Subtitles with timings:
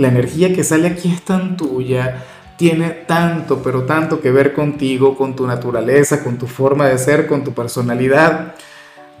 [0.00, 2.24] la energía que sale aquí es tan tuya,
[2.56, 7.26] tiene tanto, pero tanto que ver contigo, con tu naturaleza, con tu forma de ser,
[7.26, 8.54] con tu personalidad.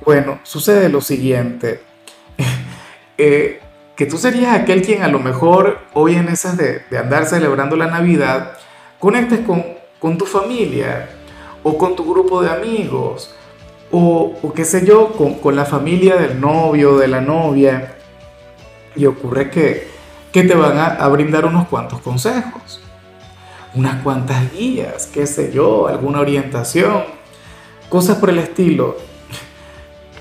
[0.06, 1.82] Bueno, sucede lo siguiente,
[3.18, 3.60] eh,
[3.94, 7.88] que tú serías aquel quien a lo mejor hoy en esas de, andar celebrando la
[7.88, 8.52] Navidad,
[8.98, 9.62] conectes con,
[9.98, 11.10] con, tu familia
[11.62, 13.34] o con tu grupo de amigos
[13.90, 17.96] o, o qué sé yo, con, con la familia del novio, de la novia.
[18.96, 19.99] Y ocurre que,
[20.32, 22.80] que te van a, brindar unos cuantos consejos,
[23.74, 27.02] unas cuantas guías, qué sé yo, alguna orientación,
[27.88, 28.96] cosas por el estilo.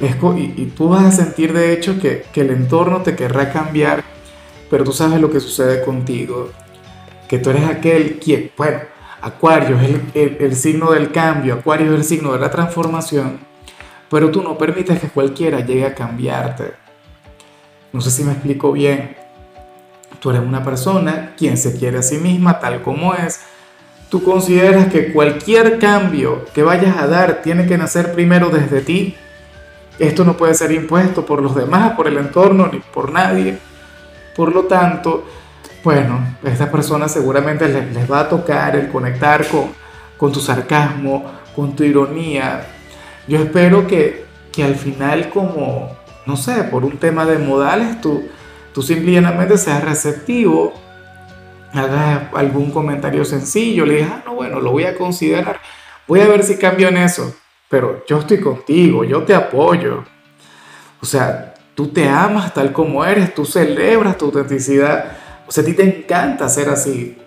[0.02, 0.06] Y,
[0.61, 4.03] y, tú vas a sentir de hecho que, el entorno te querrá cambiar,
[4.69, 6.50] pero tú sabes lo que sucede contigo,
[7.28, 8.80] que tú eres aquel quien, bueno,
[9.22, 13.39] Acuario es el, el, el signo del cambio, Acuario es el signo de la transformación,
[14.09, 16.73] pero tú no permites que cualquiera llegue a cambiarte.
[17.91, 19.17] No sé si me explico bien.
[20.20, 23.42] Tú eres una persona quien se quiere a sí misma tal como es.
[24.09, 29.16] Tú consideras que cualquier cambio que vayas a dar tiene que nacer primero desde ti.
[29.97, 33.59] Esto no puede ser impuesto por los demás, por el entorno, ni por nadie.
[34.36, 35.25] Por lo tanto,
[35.84, 39.72] bueno, a estas personas seguramente les, va a tocar el conectar con,
[40.17, 41.25] con tu sarcasmo,
[41.56, 42.66] con tu ironía.
[43.28, 48.23] Yo espero que, que al final como, no sé, por un tema de modales, tú
[48.73, 50.73] tú simplemente seas receptivo,
[51.73, 55.59] hagas algún comentario sencillo, le digas, ah, no, bueno, lo voy a considerar,
[56.08, 57.36] voy a ver si cambio en eso,
[57.70, 60.03] pero yo estoy contigo, yo te apoyo.
[61.02, 65.66] O sea, tú te amas tal como eres, tú celebras tu autenticidad, o sea, a
[65.66, 67.18] ti te encanta ser así.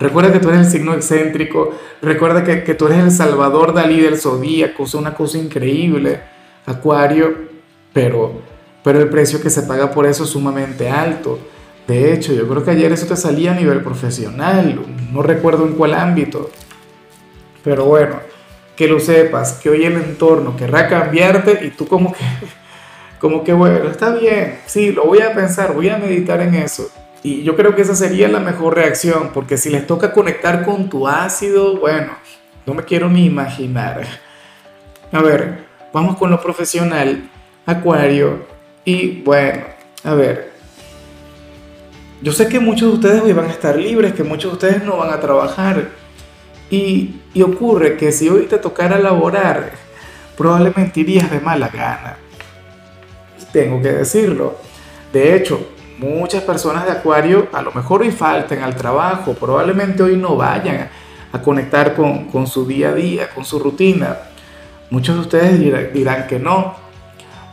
[0.00, 4.00] Recuerda que tú eres el signo excéntrico, recuerda que, que tú eres el salvador Dalí
[4.00, 6.20] del zodíaco, es una cosa increíble,
[6.66, 7.34] Acuario,
[7.92, 8.42] pero
[8.82, 11.38] pero el precio que se paga por eso es sumamente alto.
[11.86, 14.80] De hecho, yo creo que ayer eso te salía a nivel profesional,
[15.12, 16.50] no recuerdo en cuál ámbito.
[17.64, 18.16] Pero bueno,
[18.76, 22.24] que lo sepas, que hoy el entorno querrá cambiarte y tú como que,
[23.18, 26.90] como que bueno, está bien, sí, lo voy a pensar, voy a meditar en eso.
[27.22, 30.88] Y yo creo que esa sería la mejor reacción, porque si les toca conectar con
[30.88, 32.12] tu ácido, bueno,
[32.66, 34.06] no me quiero ni imaginar.
[35.10, 37.28] A ver, vamos con lo profesional.
[37.66, 38.46] Acuario,
[38.88, 39.64] y bueno,
[40.02, 40.50] a ver,
[42.22, 44.82] yo sé que muchos de ustedes hoy van a estar libres, que muchos de ustedes
[44.82, 45.90] no van a trabajar.
[46.70, 49.72] Y, y ocurre que si hoy te tocara laborar,
[50.38, 52.16] probablemente irías de mala gana.
[53.52, 54.56] Tengo que decirlo.
[55.12, 55.68] De hecho,
[55.98, 60.88] muchas personas de Acuario a lo mejor hoy falten al trabajo, probablemente hoy no vayan
[61.30, 64.16] a conectar con, con su día a día, con su rutina.
[64.88, 66.87] Muchos de ustedes dirán que no,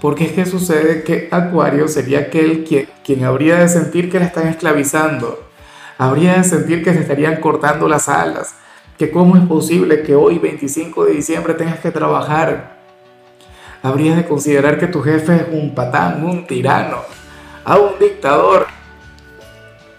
[0.06, 4.26] porque es que sucede que Acuario sería aquel quien, quien habría de sentir que le
[4.26, 5.50] están esclavizando,
[5.98, 8.54] habría de sentir que se estarían cortando las alas,
[9.00, 12.78] que cómo es posible que hoy 25 de diciembre tengas que trabajar.
[13.82, 17.00] Habría de considerar que tu jefe es un patán, un tirano,
[17.64, 18.68] a un dictador.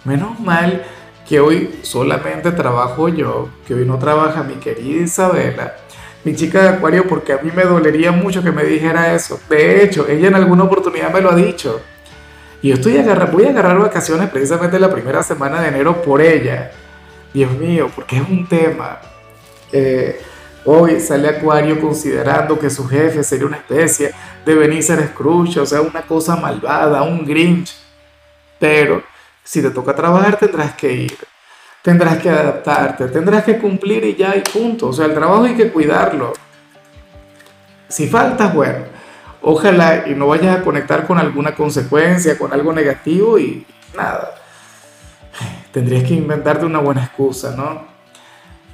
[0.05, 0.85] Menos mal
[1.29, 5.75] que hoy solamente trabajo yo, que hoy no trabaja mi querida Isabela
[6.27, 9.39] mi chica de acuario porque a mí me dolería mucho que me dijera eso.
[9.49, 11.81] De hecho, ella en alguna oportunidad me lo ha dicho.
[12.61, 16.21] Y yo estoy agarrar, voy a agarrar vacaciones precisamente la primera semana de enero por
[16.21, 16.73] ella.
[17.33, 18.99] Dios mío, porque es un tema.
[19.71, 20.21] Eh,
[20.65, 24.13] hoy sale Acuario considerando que su jefe sería una especie
[24.45, 27.73] de Benicer Scrooge, o sea, una cosa malvada, un Grinch.
[28.59, 29.01] Pero
[29.45, 31.36] si te toca trabajar tendrás que ir
[31.87, 34.89] tendrás que adaptarte, tendrás que cumplir y ya y punto.
[34.89, 36.33] O sea, el trabajo hay que cuidarlo.
[37.87, 38.79] Si faltas, bueno,
[39.41, 43.65] ojalá y no vayas a conectar con alguna consecuencia, con algo negativo y
[43.97, 44.35] nada.
[45.71, 47.87] Tendrías que inventarte una buena excusa, ¿no?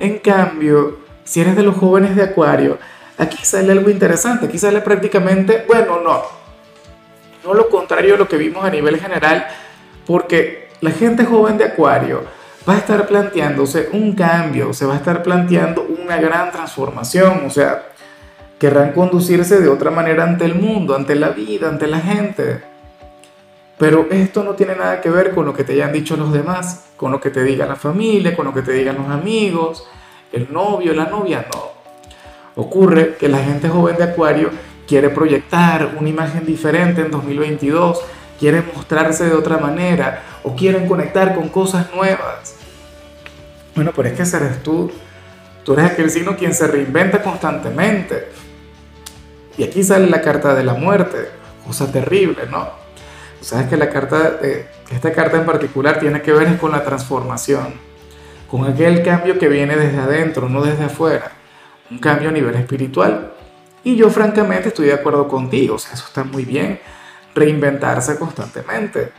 [0.00, 2.78] En cambio, si eres de los jóvenes de Acuario,
[3.18, 6.22] aquí sale algo interesante, aquí sale prácticamente, bueno, no,
[7.44, 9.48] no lo contrario a lo que vimos a nivel general,
[10.06, 14.96] porque la gente joven de Acuario, va a estar planteándose un cambio, se va a
[14.96, 17.82] estar planteando una gran transformación, o sea,
[18.58, 22.62] querrán conducirse de otra manera ante el mundo, ante la vida, ante la gente.
[23.78, 26.90] Pero esto no tiene nada que ver con lo que te hayan dicho los demás,
[26.96, 29.84] con lo que te diga la familia, con lo que te digan los amigos,
[30.32, 31.72] el novio, la novia, no.
[32.54, 34.50] Ocurre que la gente joven de Acuario
[34.86, 38.00] quiere proyectar una imagen diferente en 2022,
[38.42, 42.56] quiere mostrarse de otra manera o quieren conectar con cosas nuevas.
[43.76, 44.90] Bueno, pero es que ese eres tú.
[45.62, 48.30] Tú eres aquel signo quien se reinventa constantemente.
[49.56, 51.28] Y aquí sale la carta de la muerte,
[51.64, 52.68] cosa terrible, ¿no?
[53.40, 54.40] sabes que la carta,
[54.90, 57.74] esta carta en particular tiene que ver con la transformación,
[58.50, 61.30] con aquel cambio que viene desde adentro, no desde afuera,
[61.92, 63.34] un cambio a nivel espiritual.
[63.84, 66.80] Y yo francamente estoy de acuerdo contigo, o sea, eso está muy bien,
[67.34, 69.12] reinventarse constantemente.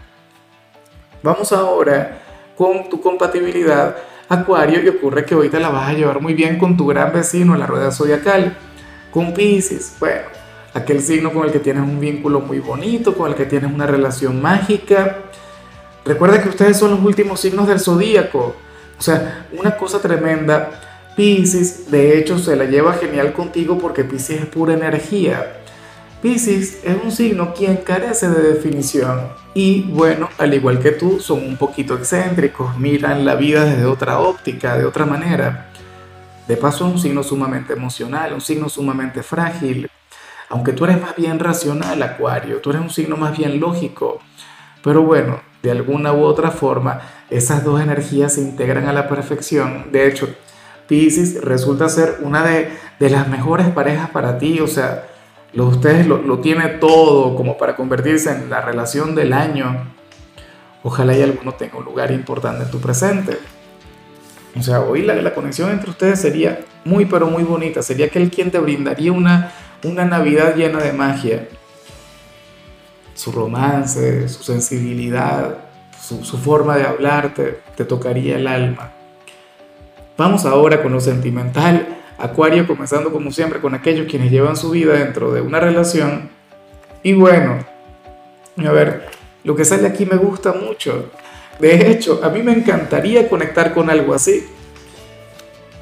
[1.21, 2.19] Vamos ahora
[2.55, 3.95] con tu compatibilidad
[4.29, 7.11] Acuario y ocurre que hoy te la vas a llevar muy bien con tu gran
[7.13, 8.55] vecino en la rueda zodiacal,
[9.11, 9.95] con Pisces.
[9.99, 10.23] Bueno,
[10.73, 13.85] aquel signo con el que tienes un vínculo muy bonito, con el que tienes una
[13.85, 15.17] relación mágica.
[16.05, 18.55] Recuerda que ustedes son los últimos signos del zodíaco.
[18.97, 20.79] O sea, una cosa tremenda.
[21.15, 25.62] Pisces, de hecho, se la lleva genial contigo porque Pisces es pura energía.
[26.23, 31.45] Pisces es un signo quien carece de definición y bueno, al igual que tú, son
[31.45, 35.69] un poquito excéntricos, miran la vida desde otra óptica, de otra manera.
[36.47, 39.89] De paso, es un signo sumamente emocional, un signo sumamente frágil,
[40.47, 44.21] aunque tú eres más bien racional, Acuario, tú eres un signo más bien lógico.
[44.81, 49.87] Pero bueno, de alguna u otra forma, esas dos energías se integran a la perfección.
[49.91, 50.29] De hecho,
[50.87, 52.69] Pisces resulta ser una de,
[52.99, 54.61] las mejores parejas para ti.
[54.61, 55.07] O sea,
[55.53, 59.93] lo, ustedes lo, lo tiene todo como para convertirse en la relación del año.
[60.83, 63.37] Ojalá y alguno tenga un lugar importante en tu presente.
[64.59, 67.81] O sea, hoy la, la conexión entre ustedes sería muy, pero muy bonita.
[67.81, 69.51] Sería aquel quien te brindaría una,
[69.83, 71.47] una Navidad llena de magia.
[73.15, 75.57] Su romance, su sensibilidad,
[76.01, 78.91] su, forma de hablarte, te tocaría el alma.
[80.17, 82.02] Vamos ahora con lo sentimental.
[82.17, 86.29] Acuario comenzando como siempre con aquellos quienes llevan su vida dentro de una relación.
[87.01, 87.59] Y bueno,
[88.57, 89.09] a ver,
[89.43, 91.09] lo que sale aquí me gusta mucho.
[91.59, 94.45] De hecho, a mí me encantaría conectar con algo así.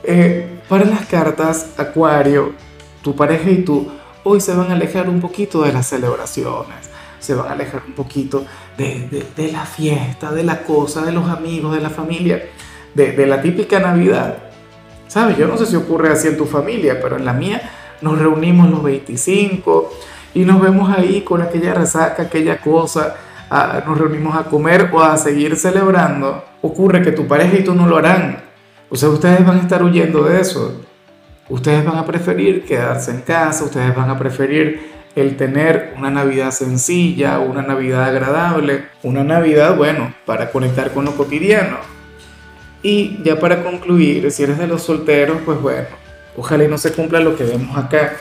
[0.03, 2.53] Eh, para las cartas, Acuario,
[3.01, 3.91] tu pareja y tú
[4.23, 6.89] hoy se van a alejar un poquito de las celebraciones,
[7.19, 8.45] se van a alejar un poquito
[8.77, 12.43] de, la fiesta, de la cosa, de los amigos, de la familia,
[12.93, 14.50] de, la típica Navidad.
[15.11, 15.35] ¿Sabes?
[15.35, 17.61] Yo no sé si ocurre así en tu familia, pero en la mía
[17.99, 19.91] nos reunimos los 25
[20.33, 23.17] y nos vemos ahí con aquella resaca, aquella cosa,
[23.85, 26.45] nos reunimos a comer o a seguir celebrando.
[26.61, 28.41] Ocurre que tu pareja y tú no lo harán.
[28.89, 30.81] O sea, ustedes van a estar huyendo de eso.
[31.49, 36.51] Ustedes van a preferir quedarse en casa, ustedes van a preferir el tener una Navidad
[36.51, 42.00] sencilla, una Navidad agradable, una Navidad, bueno, para conectar con lo cotidiano.
[42.83, 45.87] Y ya para concluir, si eres de los solteros, pues bueno,
[46.35, 48.17] ojalá y no se cumpla lo que vemos acá.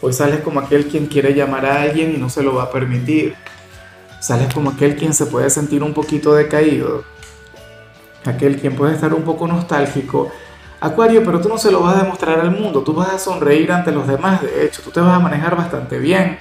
[0.00, 2.70] Hoy sales como aquel quien quiere llamar a alguien y no se lo va a
[2.70, 3.34] permitir.
[4.20, 7.04] Sales como aquel quien se puede sentir un poquito decaído.
[8.24, 10.30] Aquel quien puede estar un poco nostálgico
[10.84, 13.72] Acuario, pero tú no se lo vas a demostrar al mundo, tú vas a sonreír
[13.72, 16.38] ante los demás, de hecho, tú te vas a manejar bastante bien.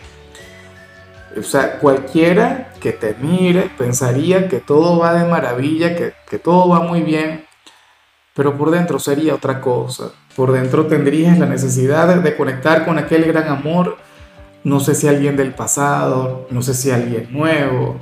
[1.38, 6.70] O sea, cualquiera que te mire pensaría que todo va de maravilla, que, que todo
[6.70, 7.46] va muy bien,
[8.34, 10.12] pero por dentro sería otra cosa.
[10.36, 13.98] Por dentro tendrías la necesidad de conectar con aquel gran amor,
[14.64, 17.98] no sé si alguien del pasado, no sé si alguien nuevo,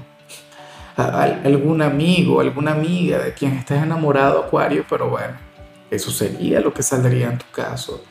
[0.95, 5.51] algún amigo, alguna amiga de quien estés enamorado, Acuario, pero bueno
[5.91, 8.03] eso sería lo que saldría en tu caso.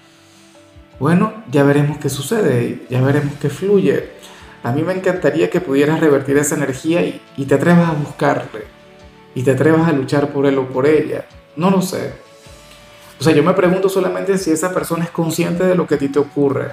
[1.00, 4.10] Bueno, ya veremos qué sucede, ya veremos qué fluye.
[4.62, 8.64] A mí me encantaría que pudieras revertir esa energía y, te atrevas a buscarle,
[9.34, 11.24] y te atrevas a luchar por él o por ella.
[11.56, 12.12] No lo sé.
[13.18, 15.98] O sea, yo me pregunto solamente si esa persona es consciente de lo que a
[15.98, 16.68] ti te ocurre.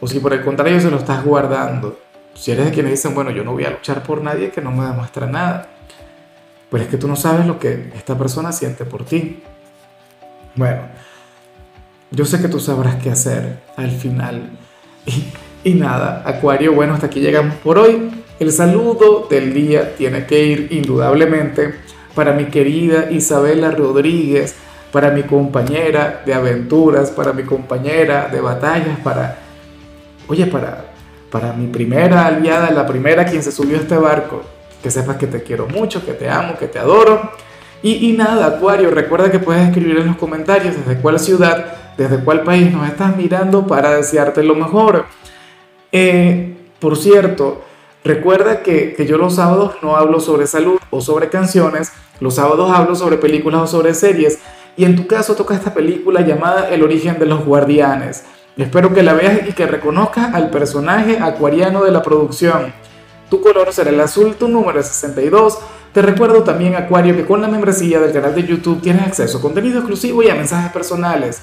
[0.00, 1.98] O si por el contrario se lo estás guardando.
[2.34, 4.70] Si eres de quienes dicen, bueno, yo no voy a luchar por nadie que no
[4.70, 5.68] me demuestra nada.
[6.70, 9.42] Pero es que tú no sabes lo que esta persona siente por ti.
[10.54, 10.82] Bueno,
[12.10, 14.50] yo sé que tú sabrás qué hacer al final.
[15.64, 18.10] Y, nada, Acuario, bueno, hasta aquí llegamos por hoy.
[18.38, 21.74] El saludo del día tiene que ir indudablemente
[22.14, 24.54] para mi querida Isabela Rodríguez,
[24.92, 29.38] para mi compañera de aventuras, para mi compañera de batallas, para,
[30.28, 30.92] oye, para,
[31.30, 34.42] para mi primera aliada, la primera quien se subió a este barco.
[34.82, 37.32] Que sepas que te quiero mucho, que te amo, que te adoro
[37.82, 42.42] y, nada, Acuario, recuerda que puedes escribir en los comentarios desde cuál ciudad, desde cuál
[42.42, 45.04] país nos estás mirando para desearte lo mejor.
[45.92, 47.62] Eh, por cierto,
[48.04, 52.70] Recuerda que, que yo los sábados no hablo sobre salud o sobre canciones, los sábados
[52.74, 54.38] hablo sobre películas o sobre series,
[54.76, 58.24] y en tu caso toca esta película llamada El origen de los guardianes.
[58.56, 62.72] Espero que la veas y que reconozcas al personaje acuariano de la producción.
[63.28, 65.58] Tu color será el azul, tu número es 62.
[65.92, 69.42] Te recuerdo también, Acuario, que con la membresía del canal de YouTube tienes acceso a
[69.42, 71.42] contenido exclusivo y a mensajes personales.